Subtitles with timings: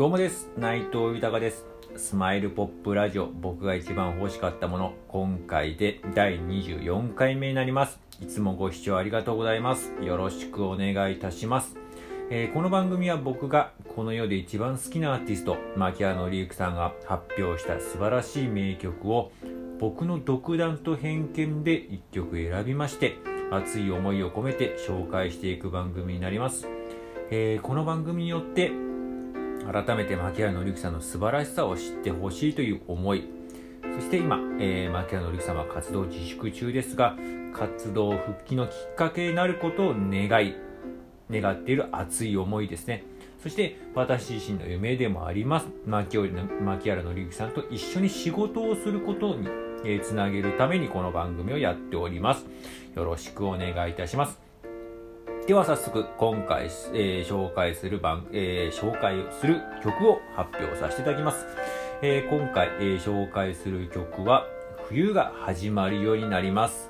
[0.00, 0.48] どうもです。
[0.56, 1.66] 内藤豊です。
[1.94, 3.26] スマイルポップラジオ。
[3.26, 4.94] 僕が一番欲しかったもの。
[5.08, 8.00] 今回で第24回目になります。
[8.18, 9.92] いつもご視聴ありがとうございます。
[10.00, 11.76] よろしくお願いいたします。
[12.30, 19.32] えー、この番組は僕がこの世で一番好きなアーティスト牧原紀之さんが発表した素晴らしい名曲を
[19.78, 23.18] 僕の独断と偏見で1曲選びまして
[23.50, 26.68] 熱い思いを込めて紹介していく番組になります、
[27.30, 28.89] えー、この番組によって
[29.70, 33.28] 改めて牧原紀之さんの素晴らしさを知ってほしいという思い
[33.94, 37.16] そして今、えー、牧原紀之さんは活動自粛中ですが
[37.54, 40.70] 活動復帰のきっかけになることを願い
[41.30, 43.04] 願っている熱い思いですね。
[43.42, 45.66] そして私自身の夢でもあります。
[45.86, 46.28] 牧原
[47.02, 49.48] 紀之さんと一緒に仕事をすることに、
[49.84, 52.46] え、つなげるためにこの番組をやっております。
[52.94, 54.49] よろしくお願いいたします。
[55.50, 61.44] では早速今回、えー、紹介する番、えー、紹介する曲を発表させていただきます。
[62.02, 64.46] えー、今回、えー、紹介する曲は
[64.88, 66.88] 冬が始まるようになります。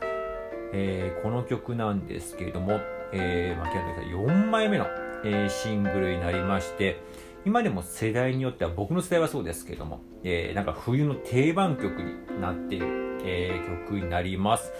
[0.75, 2.81] えー、この曲なんですけれども、
[3.14, 4.84] えー、牧原さん4枚目の、
[5.25, 7.00] えー、シングルになりまして、
[7.47, 12.86] 今でも世代によっては、僕の世代はそうですけども、えー、なんか冬の定番曲になっている、
[13.25, 14.70] えー、曲になります。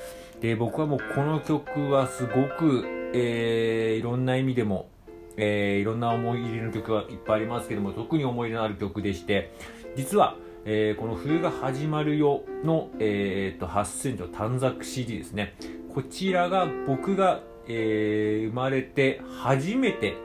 [0.43, 4.89] で、僕はもうこの曲はすごく、えー、いろんな意味でも、
[5.37, 9.53] えー、いろんな思い入れの曲はいっぱいありますけども、特に思い入れのある曲でして、
[9.97, 15.55] 実は、えー、この冬が始まるよの、えー、と8センチの短冊 CD ですね。
[15.95, 20.17] こちらが僕がえー、生まれて初めて、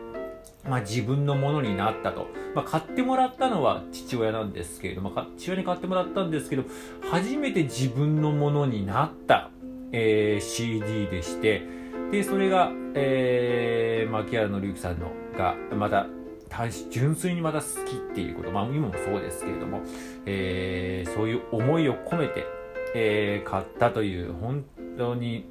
[0.67, 2.27] まあ、自分のものになったと。
[2.55, 6.63] まあ、買ってもらったのは父親なんですけれども、父親に買ってもらったんですけど、
[7.11, 9.51] 初めて自分のものになった、
[9.91, 11.63] えー、CD でして、
[12.11, 16.07] で、それが、えー、牧原紀之さんのが、また、
[16.89, 19.81] 純粋にまた好きっていうこと、まあ今もそうですけれども、
[20.25, 22.45] えー、そういう思いを込めて、
[22.93, 24.63] えー、買ったという、本
[24.97, 25.49] 当に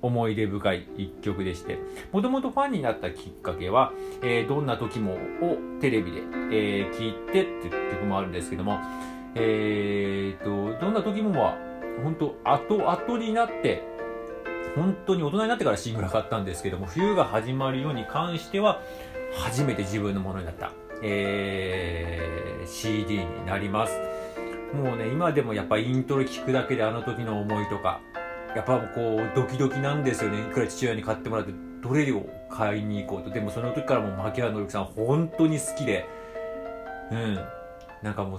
[0.00, 1.78] 思い出深い一曲でして、
[2.12, 3.92] もともとファンになったきっかけは、
[4.22, 5.18] えー、どんな時もを
[5.80, 6.22] テレビで、
[6.52, 8.78] えー、聞いてっていう曲もあるんですけども、
[9.34, 11.56] えーと、どんな時もは、
[12.02, 13.97] 本当後々になって、
[14.74, 18.80] 本当に大人になってからシングル買ったんですけども、冬が始まるように関しては、
[19.34, 23.92] 初めて自分のものになった、えー、CD になります。
[24.74, 28.00] もうね、今でもやっぱイントロ聞くだけであの時の思いとか、
[28.54, 30.40] やっぱこうドキドキなんですよね。
[30.40, 31.52] いくら父親に買ってもらって
[31.82, 33.30] どれを買いに行こうと。
[33.30, 36.06] でもその時からもう牧原紀之さん本当に好きで
[37.10, 37.38] うん。
[38.02, 38.36] なんかも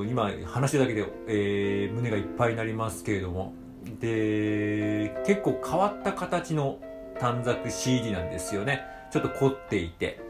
[0.00, 3.52] う今話してだけで、えー、胸がいっぱいになりますけれども。
[4.00, 6.78] で結構変わった形の
[7.18, 8.82] 短冊 CD なんですよね。
[9.10, 10.20] ちょっと凝っていて。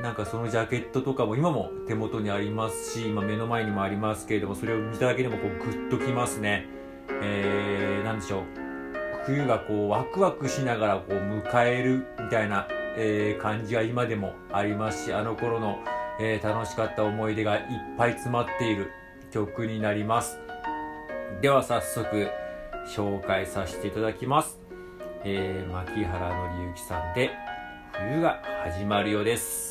[0.00, 6.66] なんかそのジャケットとかも今も手元にありますし今目の前にもありますけれどもそれを見ただけでもこうグッときますね。
[7.20, 8.42] えー、なんでしょう、
[9.26, 15.80] 冬がこうワクワクしながらこう迎えるみたいな、えー、感じは今でもありますし、あの頃の、
[16.20, 17.62] えー、楽しかった思い出がいっ
[17.96, 18.92] ぱい詰まっている
[19.32, 20.38] 曲になります。
[21.40, 22.28] では早速
[22.88, 24.58] 紹介させていただきます。
[25.24, 27.30] えー、牧原紀之さんで
[27.92, 29.67] 冬が始まるようです。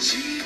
[0.00, 0.39] Jesus.